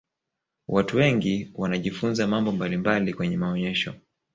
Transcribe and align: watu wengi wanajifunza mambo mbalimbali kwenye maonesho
watu 0.67 0.97
wengi 0.97 1.51
wanajifunza 1.55 2.27
mambo 2.27 2.51
mbalimbali 2.51 3.13
kwenye 3.13 3.37
maonesho 3.37 3.93